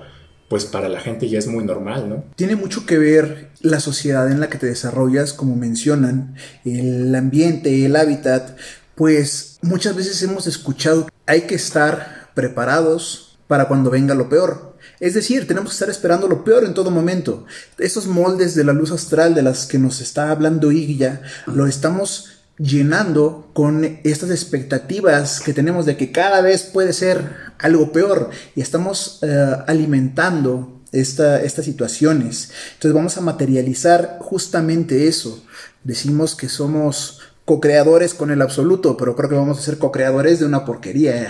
pues 0.51 0.65
para 0.65 0.89
la 0.89 0.99
gente 0.99 1.29
ya 1.29 1.39
es 1.39 1.47
muy 1.47 1.63
normal, 1.63 2.09
¿no? 2.09 2.25
Tiene 2.35 2.57
mucho 2.57 2.85
que 2.85 2.97
ver 2.97 3.51
la 3.61 3.79
sociedad 3.79 4.29
en 4.29 4.41
la 4.41 4.49
que 4.49 4.57
te 4.57 4.65
desarrollas, 4.65 5.31
como 5.31 5.55
mencionan, 5.55 6.35
el 6.65 7.15
ambiente, 7.15 7.85
el 7.85 7.95
hábitat, 7.95 8.57
pues 8.95 9.59
muchas 9.61 9.95
veces 9.95 10.21
hemos 10.23 10.47
escuchado 10.47 11.07
hay 11.25 11.43
que 11.43 11.55
estar 11.55 12.31
preparados 12.33 13.39
para 13.47 13.69
cuando 13.69 13.89
venga 13.91 14.13
lo 14.13 14.27
peor. 14.27 14.75
Es 14.99 15.13
decir, 15.13 15.47
tenemos 15.47 15.69
que 15.69 15.75
estar 15.75 15.89
esperando 15.89 16.27
lo 16.27 16.43
peor 16.43 16.65
en 16.65 16.73
todo 16.73 16.91
momento. 16.91 17.45
Esos 17.77 18.07
moldes 18.07 18.53
de 18.53 18.65
la 18.65 18.73
luz 18.73 18.91
astral 18.91 19.33
de 19.33 19.43
las 19.43 19.65
que 19.65 19.79
nos 19.79 20.01
está 20.01 20.31
hablando 20.31 20.73
Igya, 20.73 21.21
lo 21.45 21.65
estamos 21.65 22.40
llenando 22.61 23.49
con 23.53 23.99
estas 24.03 24.29
expectativas 24.29 25.39
que 25.41 25.53
tenemos 25.53 25.85
de 25.85 25.97
que 25.97 26.11
cada 26.11 26.41
vez 26.41 26.63
puede 26.63 26.93
ser 26.93 27.51
algo 27.57 27.91
peor 27.91 28.29
y 28.55 28.61
estamos 28.61 29.19
eh, 29.23 29.55
alimentando 29.67 30.81
estas 30.91 31.65
situaciones. 31.65 32.51
Entonces 32.73 32.93
vamos 32.93 33.17
a 33.17 33.21
materializar 33.21 34.17
justamente 34.19 35.07
eso. 35.07 35.43
Decimos 35.83 36.35
que 36.35 36.49
somos 36.49 37.21
co-creadores 37.45 38.13
con 38.13 38.29
el 38.29 38.41
absoluto, 38.41 38.97
pero 38.97 39.15
creo 39.15 39.29
que 39.29 39.35
vamos 39.35 39.57
a 39.57 39.61
ser 39.61 39.77
co-creadores 39.77 40.39
de 40.39 40.45
una 40.45 40.65
porquería 40.65 41.23
eh, 41.23 41.27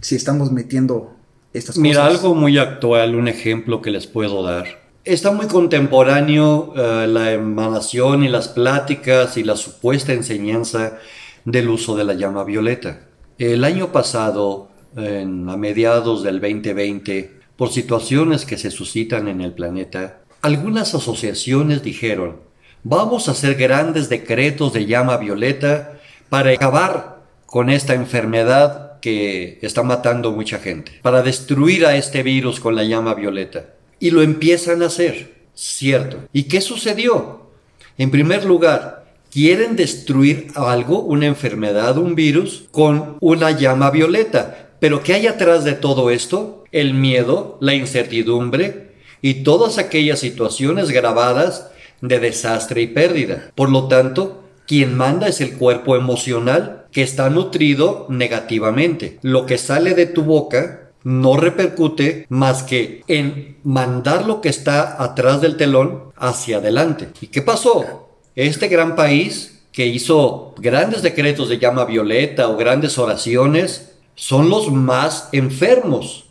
si 0.00 0.14
estamos 0.16 0.52
metiendo 0.52 1.16
estas 1.52 1.74
cosas. 1.74 1.82
Mira, 1.82 2.06
algo 2.06 2.34
muy 2.34 2.56
actual, 2.58 3.16
un 3.16 3.28
ejemplo 3.28 3.82
que 3.82 3.90
les 3.90 4.06
puedo 4.06 4.42
dar. 4.42 4.89
Está 5.04 5.32
muy 5.32 5.46
contemporáneo 5.46 6.74
eh, 6.76 7.06
la 7.06 7.32
emanación 7.32 8.22
y 8.22 8.28
las 8.28 8.48
pláticas 8.48 9.38
y 9.38 9.42
la 9.44 9.56
supuesta 9.56 10.12
enseñanza 10.12 10.98
del 11.46 11.70
uso 11.70 11.96
de 11.96 12.04
la 12.04 12.12
llama 12.12 12.44
violeta. 12.44 13.06
El 13.38 13.64
año 13.64 13.92
pasado 13.92 14.68
a 14.96 15.56
mediados 15.56 16.22
del 16.22 16.40
2020 16.40 17.40
por 17.56 17.70
situaciones 17.70 18.44
que 18.44 18.58
se 18.58 18.70
suscitan 18.70 19.28
en 19.28 19.40
el 19.40 19.52
planeta, 19.52 20.18
algunas 20.42 20.94
asociaciones 20.94 21.82
dijeron, 21.82 22.40
vamos 22.82 23.28
a 23.28 23.30
hacer 23.30 23.54
grandes 23.54 24.10
decretos 24.10 24.74
de 24.74 24.84
llama 24.84 25.16
violeta 25.16 25.98
para 26.28 26.50
acabar 26.50 27.22
con 27.46 27.70
esta 27.70 27.94
enfermedad 27.94 29.00
que 29.00 29.58
está 29.62 29.82
matando 29.82 30.32
mucha 30.32 30.58
gente, 30.58 30.92
para 31.00 31.22
destruir 31.22 31.86
a 31.86 31.96
este 31.96 32.22
virus 32.22 32.60
con 32.60 32.74
la 32.76 32.84
llama 32.84 33.14
violeta. 33.14 33.64
Y 34.00 34.10
lo 34.10 34.22
empiezan 34.22 34.82
a 34.82 34.86
hacer, 34.86 35.34
cierto. 35.54 36.18
¿Y 36.32 36.44
qué 36.44 36.60
sucedió? 36.60 37.50
En 37.98 38.10
primer 38.10 38.44
lugar, 38.44 39.14
quieren 39.30 39.76
destruir 39.76 40.48
algo, 40.54 41.00
una 41.00 41.26
enfermedad, 41.26 41.98
un 41.98 42.14
virus, 42.14 42.64
con 42.70 43.18
una 43.20 43.50
llama 43.52 43.90
violeta. 43.90 44.70
Pero 44.80 45.02
¿qué 45.02 45.14
hay 45.14 45.26
atrás 45.26 45.64
de 45.64 45.74
todo 45.74 46.10
esto? 46.10 46.64
El 46.72 46.94
miedo, 46.94 47.58
la 47.60 47.74
incertidumbre 47.74 48.90
y 49.22 49.42
todas 49.42 49.78
aquellas 49.78 50.18
situaciones 50.18 50.90
grabadas 50.90 51.70
de 52.00 52.18
desastre 52.18 52.82
y 52.82 52.86
pérdida. 52.86 53.52
Por 53.54 53.70
lo 53.70 53.88
tanto, 53.88 54.44
quien 54.66 54.96
manda 54.96 55.28
es 55.28 55.40
el 55.40 55.58
cuerpo 55.58 55.96
emocional 55.96 56.86
que 56.92 57.02
está 57.02 57.28
nutrido 57.28 58.06
negativamente. 58.08 59.18
Lo 59.22 59.46
que 59.46 59.58
sale 59.58 59.94
de 59.94 60.06
tu 60.06 60.22
boca 60.22 60.89
no 61.02 61.36
repercute 61.36 62.26
más 62.28 62.62
que 62.62 63.02
en 63.08 63.56
mandar 63.64 64.26
lo 64.26 64.40
que 64.40 64.48
está 64.48 65.02
atrás 65.02 65.40
del 65.40 65.56
telón 65.56 66.12
hacia 66.16 66.58
adelante. 66.58 67.08
¿Y 67.20 67.28
qué 67.28 67.42
pasó? 67.42 68.08
Este 68.34 68.68
gran 68.68 68.96
país 68.96 69.60
que 69.72 69.86
hizo 69.86 70.54
grandes 70.58 71.02
decretos 71.02 71.48
de 71.48 71.58
llama 71.58 71.84
violeta 71.84 72.48
o 72.48 72.56
grandes 72.56 72.98
oraciones, 72.98 73.92
son 74.14 74.50
los 74.50 74.70
más 74.70 75.28
enfermos, 75.32 76.26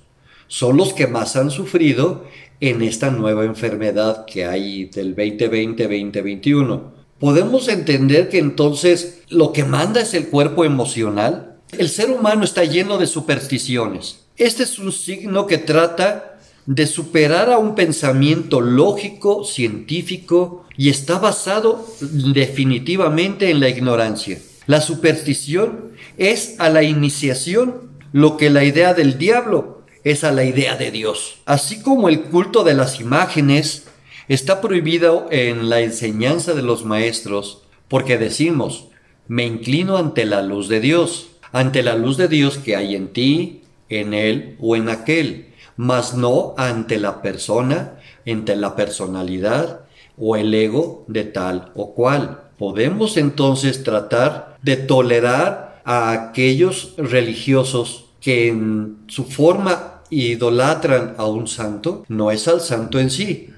son 0.47 0.77
los 0.77 0.93
que 0.93 1.07
más 1.07 1.35
han 1.35 1.49
sufrido 1.49 2.25
en 2.59 2.81
esta 2.81 3.09
nueva 3.09 3.45
enfermedad 3.45 4.25
que 4.25 4.45
hay 4.45 4.85
del 4.85 5.15
2020-2021. 5.15 6.81
Podemos 7.19 7.67
entender 7.67 8.29
que 8.29 8.39
entonces 8.39 9.21
lo 9.29 9.53
que 9.53 9.63
manda 9.63 10.01
es 10.01 10.13
el 10.13 10.29
cuerpo 10.29 10.65
emocional. 10.65 11.57
El 11.77 11.89
ser 11.89 12.11
humano 12.11 12.43
está 12.43 12.63
lleno 12.63 12.97
de 12.97 13.07
supersticiones. 13.07 14.25
Este 14.39 14.63
es 14.63 14.79
un 14.79 14.93
signo 14.93 15.47
que 15.47 15.57
trata 15.57 16.39
de 16.65 16.87
superar 16.87 17.51
a 17.51 17.57
un 17.57 17.75
pensamiento 17.75 18.61
lógico, 18.61 19.43
científico, 19.43 20.63
y 20.77 20.87
está 20.87 21.19
basado 21.19 21.85
definitivamente 21.99 23.49
en 23.49 23.59
la 23.59 23.67
ignorancia. 23.67 24.39
La 24.65 24.79
superstición 24.79 25.91
es 26.17 26.55
a 26.57 26.69
la 26.69 26.83
iniciación 26.83 27.91
lo 28.13 28.37
que 28.37 28.49
la 28.49 28.63
idea 28.63 28.93
del 28.93 29.17
diablo 29.17 29.81
es 30.05 30.23
a 30.23 30.31
la 30.31 30.45
idea 30.45 30.77
de 30.77 30.91
Dios. 30.91 31.39
Así 31.45 31.81
como 31.81 32.07
el 32.07 32.21
culto 32.21 32.63
de 32.63 32.75
las 32.75 33.01
imágenes 33.01 33.87
está 34.29 34.61
prohibido 34.61 35.27
en 35.31 35.67
la 35.67 35.81
enseñanza 35.81 36.53
de 36.53 36.61
los 36.61 36.85
maestros, 36.85 37.63
porque 37.89 38.17
decimos, 38.17 38.87
me 39.27 39.45
inclino 39.45 39.97
ante 39.97 40.23
la 40.23 40.41
luz 40.41 40.69
de 40.69 40.79
Dios, 40.79 41.27
ante 41.51 41.83
la 41.83 41.97
luz 41.97 42.15
de 42.15 42.29
Dios 42.29 42.57
que 42.57 42.77
hay 42.77 42.95
en 42.95 43.09
ti, 43.09 43.58
en 43.89 44.13
él 44.13 44.55
o 44.59 44.75
en 44.75 44.89
aquel, 44.89 45.53
mas 45.75 46.13
no 46.13 46.53
ante 46.57 46.99
la 46.99 47.21
persona, 47.21 47.99
ante 48.25 48.55
la 48.55 48.75
personalidad 48.75 49.81
o 50.17 50.35
el 50.35 50.53
ego 50.53 51.05
de 51.07 51.23
tal 51.23 51.71
o 51.75 51.93
cual. 51.93 52.43
Podemos 52.57 53.17
entonces 53.17 53.83
tratar 53.83 54.57
de 54.61 54.75
tolerar 54.75 55.81
a 55.85 56.11
aquellos 56.11 56.93
religiosos 56.97 58.05
que 58.19 58.49
en 58.49 58.97
su 59.07 59.23
forma 59.23 60.01
idolatran 60.09 61.15
a 61.17 61.25
un 61.25 61.47
santo, 61.47 62.03
no 62.09 62.31
es 62.31 62.47
al 62.47 62.61
santo 62.61 62.99
en 62.99 63.09
sí, 63.09 63.49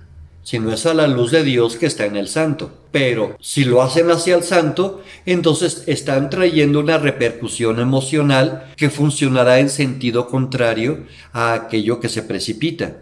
sino 0.44 0.72
es 0.72 0.86
a 0.86 0.94
la 0.94 1.08
luz 1.08 1.32
de 1.32 1.44
Dios 1.44 1.78
que 1.78 1.86
está 1.86 2.06
en 2.06 2.16
el 2.16 2.28
santo. 2.28 2.72
Pero 2.92 3.36
si 3.40 3.64
lo 3.64 3.82
hacen 3.82 4.12
hacia 4.12 4.36
el 4.36 4.44
santo, 4.44 5.02
entonces 5.26 5.84
están 5.88 6.30
trayendo 6.30 6.80
una 6.80 6.98
repercusión 6.98 7.80
emocional 7.80 8.72
que 8.76 8.90
funcionará 8.90 9.60
en 9.60 9.70
sentido 9.70 10.28
contrario 10.28 11.06
a 11.34 11.54
aquello 11.54 12.00
que 12.00 12.10
se 12.10 12.24
precipita. 12.24 12.98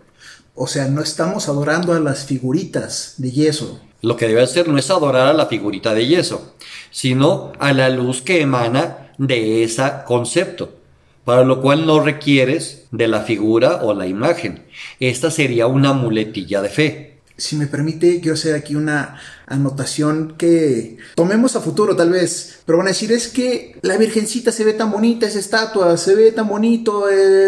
O 0.55 0.67
sea, 0.67 0.87
no 0.87 1.01
estamos 1.01 1.47
adorando 1.47 1.93
a 1.93 1.99
las 1.99 2.25
figuritas 2.25 3.15
de 3.17 3.31
yeso, 3.31 3.79
lo 4.01 4.15
que 4.15 4.27
debe 4.27 4.41
hacer 4.41 4.67
no 4.67 4.77
es 4.77 4.89
adorar 4.89 5.27
a 5.27 5.33
la 5.33 5.47
figurita 5.47 5.93
de 5.93 6.07
yeso, 6.07 6.55
sino 6.89 7.51
a 7.59 7.73
la 7.73 7.89
luz 7.89 8.21
que 8.21 8.41
emana 8.41 9.11
de 9.17 9.63
ese 9.63 9.83
concepto, 10.05 10.73
para 11.25 11.43
lo 11.43 11.61
cual 11.61 11.85
no 11.85 11.99
requieres 11.99 12.87
de 12.91 13.09
la 13.09 13.21
figura 13.21 13.81
o 13.83 13.93
la 13.93 14.07
imagen. 14.07 14.65
Esta 15.01 15.31
sería 15.31 15.67
una 15.67 15.91
muletilla 15.91 16.61
de 16.61 16.69
fe. 16.69 17.08
Si 17.39 17.55
me 17.55 17.67
permite, 17.67 18.19
quiero 18.19 18.35
hacer 18.35 18.53
aquí 18.55 18.75
una 18.75 19.19
anotación 19.49 20.35
que 20.37 20.97
tomemos 21.15 21.55
a 21.55 21.61
futuro 21.61 21.95
tal 21.95 22.11
vez, 22.11 22.59
pero 22.65 22.77
van 22.77 22.87
a 22.87 22.91
decir 22.91 23.11
es 23.11 23.27
que 23.27 23.75
la 23.81 23.97
Virgencita 23.97 24.51
se 24.51 24.63
ve 24.63 24.73
tan 24.73 24.91
bonita, 24.91 25.25
esa 25.25 25.39
estatua, 25.39 25.97
se 25.97 26.13
ve 26.13 26.31
tan 26.31 26.47
bonito 26.47 27.05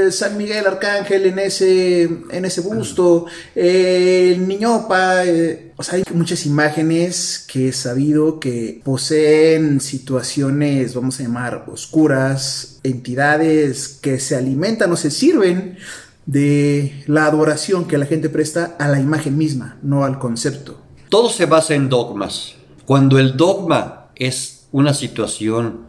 San 0.09 0.35
Miguel 0.35 0.65
Arcángel 0.65 1.27
en 1.27 1.39
ese, 1.39 2.03
en 2.03 2.45
ese 2.45 2.61
busto, 2.61 3.27
el 3.53 4.47
Niñopa, 4.47 5.25
eh, 5.25 5.73
o 5.77 5.83
sea, 5.83 5.95
hay 5.95 6.03
muchas 6.13 6.45
imágenes 6.45 7.45
que 7.51 7.69
he 7.69 7.73
sabido 7.73 8.39
que 8.39 8.81
poseen 8.83 9.79
situaciones, 9.79 10.95
vamos 10.95 11.19
a 11.19 11.23
llamar, 11.23 11.65
oscuras, 11.71 12.79
entidades 12.83 13.99
que 14.01 14.19
se 14.19 14.35
alimentan 14.35 14.91
o 14.91 14.95
se 14.95 15.11
sirven 15.11 15.77
de 16.25 17.03
la 17.07 17.25
adoración 17.25 17.85
que 17.85 17.97
la 17.97 18.05
gente 18.05 18.29
presta 18.29 18.75
a 18.79 18.87
la 18.87 18.99
imagen 18.99 19.37
misma, 19.37 19.77
no 19.81 20.05
al 20.05 20.19
concepto. 20.19 20.81
Todo 21.09 21.29
se 21.29 21.45
basa 21.45 21.75
en 21.75 21.89
dogmas. 21.89 22.55
Cuando 22.85 23.19
el 23.19 23.37
dogma 23.37 24.11
es 24.15 24.67
una 24.71 24.93
situación 24.93 25.85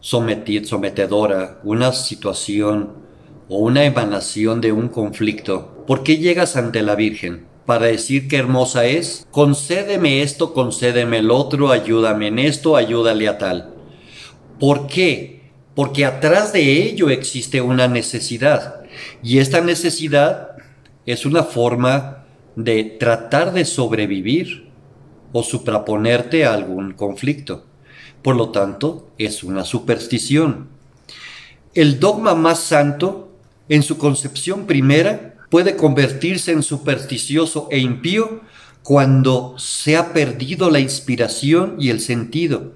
sometedora, 0.00 1.60
una 1.64 1.92
situación 1.92 2.92
o 3.48 3.58
una 3.58 3.84
emanación 3.84 4.60
de 4.60 4.72
un 4.72 4.88
conflicto, 4.88 5.84
¿por 5.86 6.02
qué 6.02 6.18
llegas 6.18 6.56
ante 6.56 6.82
la 6.82 6.94
Virgen? 6.94 7.46
Para 7.64 7.86
decir 7.86 8.28
qué 8.28 8.36
hermosa 8.36 8.84
es, 8.84 9.26
concédeme 9.30 10.22
esto, 10.22 10.52
concédeme 10.54 11.18
el 11.18 11.30
otro, 11.30 11.70
ayúdame 11.72 12.28
en 12.28 12.38
esto, 12.38 12.76
ayúdale 12.76 13.28
a 13.28 13.38
tal. 13.38 13.74
¿Por 14.60 14.86
qué? 14.86 15.50
Porque 15.74 16.04
atrás 16.04 16.52
de 16.52 16.82
ello 16.84 17.10
existe 17.10 17.60
una 17.60 17.88
necesidad. 17.88 18.75
Y 19.22 19.38
esta 19.38 19.60
necesidad 19.60 20.56
es 21.04 21.26
una 21.26 21.44
forma 21.44 22.24
de 22.56 22.84
tratar 22.84 23.52
de 23.52 23.64
sobrevivir 23.64 24.68
o 25.32 25.42
supraponerte 25.42 26.44
a 26.44 26.54
algún 26.54 26.92
conflicto. 26.92 27.66
Por 28.22 28.36
lo 28.36 28.50
tanto, 28.50 29.10
es 29.18 29.44
una 29.44 29.64
superstición. 29.64 30.68
El 31.74 32.00
dogma 32.00 32.34
más 32.34 32.60
santo, 32.60 33.32
en 33.68 33.82
su 33.82 33.98
concepción 33.98 34.66
primera, 34.66 35.34
puede 35.50 35.76
convertirse 35.76 36.52
en 36.52 36.62
supersticioso 36.62 37.68
e 37.70 37.78
impío 37.78 38.40
cuando 38.82 39.58
se 39.58 39.96
ha 39.96 40.12
perdido 40.12 40.70
la 40.70 40.80
inspiración 40.80 41.76
y 41.78 41.90
el 41.90 42.00
sentido. 42.00 42.72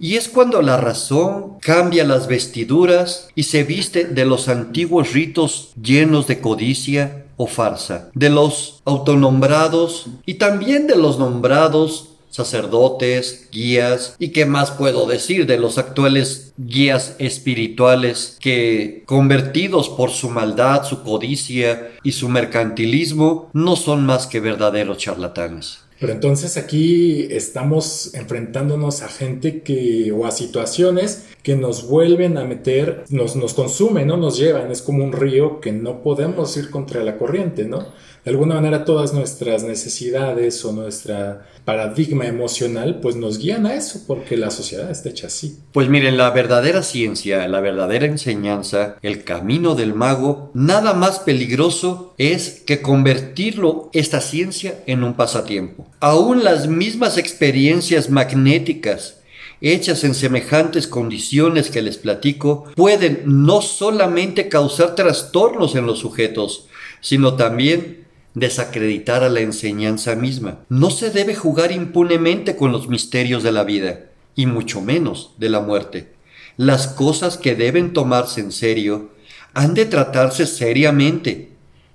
Y 0.00 0.16
es 0.16 0.30
cuando 0.30 0.62
la 0.62 0.78
razón 0.78 1.58
cambia 1.60 2.04
las 2.04 2.26
vestiduras 2.26 3.28
y 3.34 3.42
se 3.42 3.64
viste 3.64 4.06
de 4.06 4.24
los 4.24 4.48
antiguos 4.48 5.12
ritos 5.12 5.72
llenos 5.80 6.26
de 6.26 6.40
codicia 6.40 7.26
o 7.36 7.46
farsa, 7.46 8.10
de 8.14 8.30
los 8.30 8.80
autonombrados 8.86 10.06
y 10.24 10.34
también 10.34 10.86
de 10.86 10.96
los 10.96 11.18
nombrados 11.18 12.08
sacerdotes, 12.30 13.48
guías 13.52 14.14
y 14.18 14.28
qué 14.28 14.46
más 14.46 14.70
puedo 14.70 15.06
decir 15.06 15.46
de 15.46 15.58
los 15.58 15.76
actuales 15.76 16.54
guías 16.56 17.16
espirituales 17.18 18.38
que 18.40 19.02
convertidos 19.04 19.90
por 19.90 20.10
su 20.10 20.30
maldad, 20.30 20.84
su 20.84 21.02
codicia 21.02 21.90
y 22.02 22.12
su 22.12 22.28
mercantilismo 22.28 23.50
no 23.52 23.76
son 23.76 24.06
más 24.06 24.26
que 24.26 24.40
verdaderos 24.40 24.96
charlatanes. 24.98 25.80
Pero 26.00 26.14
entonces 26.14 26.56
aquí 26.56 27.28
estamos 27.30 28.14
enfrentándonos 28.14 29.02
a 29.02 29.08
gente 29.08 29.60
que, 29.60 30.10
o 30.12 30.24
a 30.24 30.30
situaciones 30.30 31.26
que 31.42 31.56
nos 31.56 31.86
vuelven 31.86 32.38
a 32.38 32.44
meter, 32.44 33.04
nos, 33.10 33.36
nos 33.36 33.52
consumen, 33.52 34.06
¿no? 34.06 34.16
Nos 34.16 34.38
llevan, 34.38 34.70
es 34.70 34.80
como 34.80 35.04
un 35.04 35.12
río 35.12 35.60
que 35.60 35.72
no 35.72 36.02
podemos 36.02 36.56
ir 36.56 36.70
contra 36.70 37.04
la 37.04 37.18
corriente, 37.18 37.66
¿no? 37.66 37.86
De 38.24 38.30
alguna 38.30 38.56
manera 38.56 38.84
todas 38.84 39.14
nuestras 39.14 39.62
necesidades 39.62 40.64
o 40.64 40.72
nuestra 40.72 41.46
paradigma 41.64 42.26
emocional 42.26 43.00
pues 43.00 43.16
nos 43.16 43.38
guían 43.38 43.66
a 43.66 43.74
eso 43.74 44.02
porque 44.06 44.36
la 44.36 44.50
sociedad 44.50 44.90
está 44.90 45.08
hecha 45.08 45.28
así. 45.28 45.58
Pues 45.72 45.88
miren, 45.88 46.16
la 46.16 46.30
verdadera 46.30 46.82
ciencia, 46.82 47.46
la 47.48 47.60
verdadera 47.60 48.06
enseñanza, 48.06 48.96
el 49.02 49.24
camino 49.24 49.74
del 49.74 49.94
mago, 49.94 50.50
nada 50.54 50.94
más 50.94 51.20
peligroso 51.20 52.14
es 52.18 52.62
que 52.66 52.82
convertirlo 52.82 53.90
esta 53.92 54.20
ciencia 54.20 54.82
en 54.86 55.04
un 55.04 55.14
pasatiempo. 55.14 55.86
Aún 56.00 56.44
las 56.44 56.66
mismas 56.66 57.18
experiencias 57.18 58.10
magnéticas 58.10 59.16
hechas 59.60 60.04
en 60.04 60.14
semejantes 60.14 60.86
condiciones 60.86 61.70
que 61.70 61.82
les 61.82 61.98
platico, 61.98 62.64
pueden 62.76 63.22
no 63.26 63.60
solamente 63.60 64.48
causar 64.48 64.94
trastornos 64.94 65.74
en 65.74 65.86
los 65.86 65.98
sujetos, 65.98 66.66
sino 67.00 67.34
también 67.34 67.99
desacreditar 68.34 69.24
a 69.24 69.28
la 69.28 69.40
enseñanza 69.40 70.14
misma. 70.14 70.60
No 70.68 70.90
se 70.90 71.10
debe 71.10 71.34
jugar 71.34 71.72
impunemente 71.72 72.56
con 72.56 72.72
los 72.72 72.88
misterios 72.88 73.42
de 73.42 73.52
la 73.52 73.64
vida, 73.64 74.06
y 74.34 74.46
mucho 74.46 74.80
menos 74.80 75.32
de 75.38 75.48
la 75.48 75.60
muerte. 75.60 76.12
Las 76.56 76.88
cosas 76.88 77.36
que 77.36 77.54
deben 77.54 77.92
tomarse 77.92 78.40
en 78.40 78.52
serio 78.52 79.10
han 79.54 79.74
de 79.74 79.84
tratarse 79.86 80.46
seriamente 80.46 81.50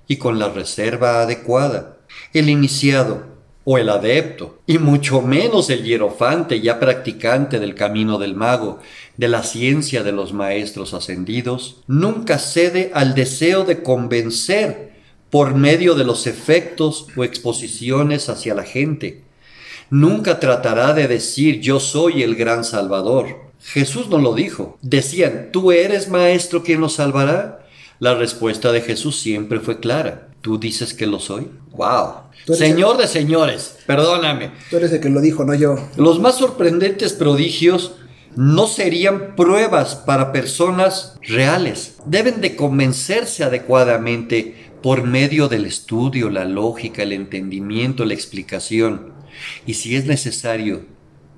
y 0.08 0.16
con 0.16 0.38
la 0.38 0.48
reserva 0.48 1.22
adecuada. 1.22 1.96
El 2.32 2.48
iniciado 2.48 3.36
o 3.64 3.78
el 3.78 3.88
adepto, 3.88 4.60
y 4.66 4.78
mucho 4.78 5.22
menos 5.22 5.70
el 5.70 5.82
hierofante 5.82 6.60
ya 6.60 6.78
practicante 6.78 7.58
del 7.58 7.74
camino 7.74 8.16
del 8.16 8.36
mago, 8.36 8.78
de 9.16 9.26
la 9.26 9.42
ciencia 9.42 10.04
de 10.04 10.12
los 10.12 10.32
maestros 10.32 10.94
ascendidos, 10.94 11.82
nunca 11.88 12.38
cede 12.38 12.92
al 12.94 13.16
deseo 13.16 13.64
de 13.64 13.82
convencer 13.82 14.95
por 15.36 15.54
medio 15.54 15.94
de 15.94 16.04
los 16.04 16.26
efectos 16.26 17.08
o 17.14 17.22
exposiciones 17.22 18.30
hacia 18.30 18.54
la 18.54 18.62
gente. 18.62 19.20
Nunca 19.90 20.40
tratará 20.40 20.94
de 20.94 21.08
decir 21.08 21.60
yo 21.60 21.78
soy 21.78 22.22
el 22.22 22.36
gran 22.36 22.64
Salvador. 22.64 23.42
Jesús 23.62 24.08
no 24.08 24.16
lo 24.16 24.32
dijo. 24.32 24.78
Decían, 24.80 25.50
¿tú 25.52 25.72
eres 25.72 26.08
maestro 26.08 26.62
quien 26.62 26.80
nos 26.80 26.94
salvará? 26.94 27.66
La 27.98 28.14
respuesta 28.14 28.72
de 28.72 28.80
Jesús 28.80 29.20
siempre 29.20 29.60
fue 29.60 29.78
clara. 29.78 30.28
¿Tú 30.40 30.56
dices 30.56 30.94
que 30.94 31.06
lo 31.06 31.20
soy? 31.20 31.48
¡Wow! 31.72 32.14
Señor 32.54 32.96
de 32.96 33.06
señores, 33.06 33.76
perdóname. 33.84 34.52
Tú 34.70 34.78
eres 34.78 34.90
el 34.92 35.00
que 35.00 35.10
lo 35.10 35.20
dijo, 35.20 35.44
no 35.44 35.52
yo. 35.52 35.76
Los 35.98 36.18
más 36.18 36.38
sorprendentes 36.38 37.12
prodigios 37.12 37.92
no 38.36 38.66
serían 38.66 39.34
pruebas 39.34 39.96
para 39.96 40.30
personas 40.30 41.18
reales. 41.22 41.96
Deben 42.04 42.40
de 42.42 42.54
convencerse 42.54 43.44
adecuadamente 43.44 44.65
por 44.86 45.02
medio 45.02 45.48
del 45.48 45.64
estudio, 45.64 46.30
la 46.30 46.44
lógica, 46.44 47.02
el 47.02 47.12
entendimiento, 47.12 48.04
la 48.04 48.14
explicación. 48.14 49.14
Y 49.66 49.74
si 49.74 49.96
es 49.96 50.06
necesario 50.06 50.82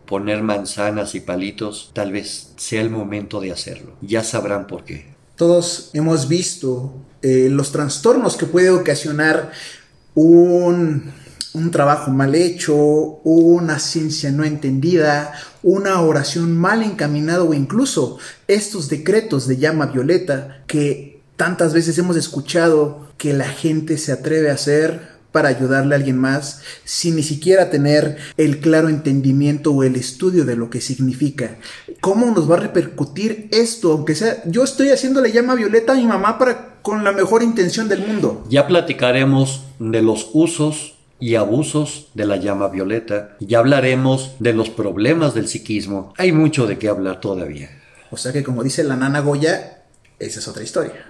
poner 0.04 0.42
manzanas 0.42 1.14
y 1.14 1.20
palitos, 1.20 1.90
tal 1.94 2.12
vez 2.12 2.52
sea 2.58 2.82
el 2.82 2.90
momento 2.90 3.40
de 3.40 3.50
hacerlo. 3.50 3.96
Ya 4.02 4.22
sabrán 4.22 4.66
por 4.66 4.84
qué. 4.84 5.14
Todos 5.34 5.88
hemos 5.94 6.28
visto 6.28 6.92
eh, 7.22 7.48
los 7.50 7.72
trastornos 7.72 8.36
que 8.36 8.44
puede 8.44 8.68
ocasionar 8.68 9.50
un, 10.14 11.10
un 11.54 11.70
trabajo 11.70 12.10
mal 12.10 12.34
hecho, 12.34 12.76
una 12.76 13.78
ciencia 13.78 14.30
no 14.30 14.44
entendida, 14.44 15.32
una 15.62 16.02
oración 16.02 16.54
mal 16.54 16.82
encaminada 16.82 17.44
o 17.44 17.54
incluso 17.54 18.18
estos 18.46 18.90
decretos 18.90 19.48
de 19.48 19.56
llama 19.56 19.86
violeta 19.86 20.64
que 20.66 21.17
tantas 21.38 21.72
veces 21.72 21.96
hemos 21.98 22.16
escuchado 22.16 23.06
que 23.16 23.32
la 23.32 23.48
gente 23.48 23.96
se 23.96 24.10
atreve 24.10 24.50
a 24.50 24.54
hacer 24.54 25.16
para 25.30 25.48
ayudarle 25.48 25.94
a 25.94 25.98
alguien 25.98 26.18
más 26.18 26.62
sin 26.84 27.14
ni 27.14 27.22
siquiera 27.22 27.70
tener 27.70 28.16
el 28.36 28.58
claro 28.58 28.88
entendimiento 28.88 29.72
o 29.72 29.84
el 29.84 29.94
estudio 29.94 30.44
de 30.44 30.56
lo 30.56 30.68
que 30.68 30.80
significa. 30.80 31.56
¿Cómo 32.00 32.26
nos 32.32 32.50
va 32.50 32.56
a 32.56 32.60
repercutir 32.60 33.48
esto? 33.52 33.92
Aunque 33.92 34.16
sea, 34.16 34.42
yo 34.46 34.64
estoy 34.64 34.90
haciendo 34.90 35.20
la 35.20 35.28
llama 35.28 35.54
violeta 35.54 35.92
a 35.92 35.96
mi 35.96 36.06
mamá 36.06 36.38
para 36.38 36.80
con 36.82 37.04
la 37.04 37.12
mejor 37.12 37.44
intención 37.44 37.88
del 37.88 38.04
mundo. 38.04 38.44
Ya 38.48 38.66
platicaremos 38.66 39.62
de 39.78 40.02
los 40.02 40.30
usos 40.32 40.96
y 41.20 41.36
abusos 41.36 42.08
de 42.14 42.26
la 42.26 42.36
llama 42.36 42.66
violeta. 42.66 43.36
Ya 43.38 43.60
hablaremos 43.60 44.32
de 44.40 44.54
los 44.54 44.70
problemas 44.70 45.34
del 45.34 45.46
psiquismo. 45.46 46.14
Hay 46.16 46.32
mucho 46.32 46.66
de 46.66 46.78
qué 46.78 46.88
hablar 46.88 47.20
todavía. 47.20 47.70
O 48.10 48.16
sea 48.16 48.32
que 48.32 48.42
como 48.42 48.64
dice 48.64 48.82
la 48.82 48.96
nana 48.96 49.20
Goya, 49.20 49.84
esa 50.18 50.40
es 50.40 50.48
otra 50.48 50.64
historia. 50.64 51.07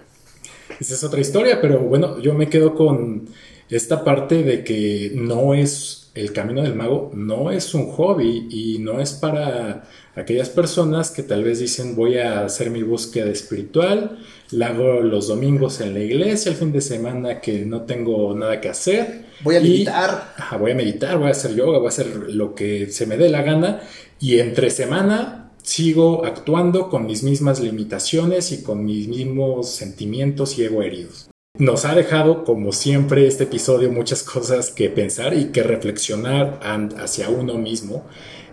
Esa 0.80 0.94
es 0.94 1.04
otra 1.04 1.20
historia, 1.20 1.60
pero 1.60 1.80
bueno, 1.80 2.20
yo 2.20 2.34
me 2.34 2.48
quedo 2.48 2.74
con 2.74 3.28
esta 3.70 4.04
parte 4.04 4.42
de 4.42 4.64
que 4.64 5.12
no 5.14 5.54
es 5.54 6.10
el 6.14 6.32
camino 6.32 6.62
del 6.62 6.74
mago, 6.74 7.10
no 7.14 7.50
es 7.50 7.74
un 7.74 7.90
hobby 7.92 8.48
y 8.50 8.78
no 8.80 9.00
es 9.00 9.12
para 9.12 9.84
aquellas 10.16 10.48
personas 10.48 11.10
que 11.10 11.22
tal 11.22 11.44
vez 11.44 11.60
dicen 11.60 11.94
voy 11.94 12.18
a 12.18 12.44
hacer 12.44 12.70
mi 12.70 12.82
búsqueda 12.82 13.30
espiritual, 13.30 14.18
la 14.50 14.68
hago 14.68 15.00
los 15.00 15.28
domingos 15.28 15.80
en 15.80 15.94
la 15.94 16.00
iglesia, 16.00 16.50
el 16.50 16.56
fin 16.56 16.72
de 16.72 16.80
semana 16.80 17.40
que 17.40 17.64
no 17.64 17.82
tengo 17.82 18.34
nada 18.34 18.60
que 18.60 18.68
hacer. 18.68 19.26
Voy 19.42 19.56
a 19.56 19.60
meditar. 19.60 20.34
voy 20.58 20.72
a 20.72 20.74
meditar, 20.74 21.18
voy 21.18 21.28
a 21.28 21.32
hacer 21.32 21.54
yoga, 21.54 21.78
voy 21.78 21.86
a 21.86 21.90
hacer 21.90 22.06
lo 22.30 22.54
que 22.54 22.90
se 22.90 23.06
me 23.06 23.16
dé 23.16 23.28
la 23.28 23.42
gana 23.42 23.80
y 24.18 24.38
entre 24.40 24.70
semana 24.70 25.47
sigo 25.68 26.24
actuando 26.24 26.88
con 26.88 27.04
mis 27.04 27.22
mismas 27.22 27.60
limitaciones 27.60 28.52
y 28.52 28.62
con 28.62 28.86
mis 28.86 29.06
mismos 29.06 29.68
sentimientos 29.68 30.58
y 30.58 30.64
ego 30.64 30.82
heridos. 30.82 31.28
Nos 31.58 31.84
ha 31.84 31.94
dejado, 31.94 32.44
como 32.44 32.72
siempre, 32.72 33.26
este 33.26 33.44
episodio 33.44 33.92
muchas 33.92 34.22
cosas 34.22 34.70
que 34.70 34.88
pensar 34.88 35.34
y 35.34 35.46
que 35.46 35.62
reflexionar 35.62 36.58
hacia 36.96 37.28
uno 37.28 37.54
mismo. 37.54 38.06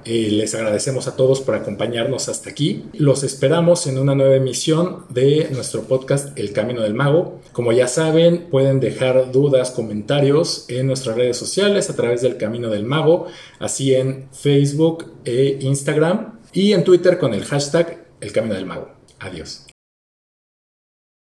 Eh, 0.04 0.30
les 0.30 0.54
agradecemos 0.56 1.08
a 1.08 1.16
todos 1.16 1.40
por 1.40 1.56
acompañarnos 1.56 2.28
hasta 2.28 2.50
aquí. 2.50 2.86
Los 2.94 3.24
esperamos 3.24 3.88
en 3.88 3.98
una 3.98 4.14
nueva 4.14 4.36
emisión 4.36 5.06
de 5.10 5.48
nuestro 5.52 5.84
podcast 5.84 6.38
El 6.38 6.52
Camino 6.52 6.82
del 6.82 6.96
Mago. 6.96 7.40
Como 7.54 7.72
ya 7.72 7.88
saben, 7.88 8.50
pueden 8.52 8.80
dejar 8.80 9.32
dudas, 9.32 9.72
comentarios 9.72 10.66
en 10.68 10.88
nuestras 10.88 11.16
redes 11.16 11.38
sociales 11.38 11.90
a 11.90 11.96
través 11.96 12.22
del 12.22 12.38
Camino 12.38 12.70
del 12.70 12.84
Mago, 12.84 13.28
así 13.60 13.96
en 13.96 14.28
Facebook 14.32 15.14
e 15.24 15.58
Instagram 15.62 16.35
y 16.56 16.74
en 16.74 16.84
Twitter 16.84 17.20
con 17.20 17.34
el 17.34 17.44
hashtag 17.44 18.06
El 18.22 18.32
Camino 18.32 18.56
del 18.56 18.66
Mago. 18.66 18.90
Adiós. 19.20 19.68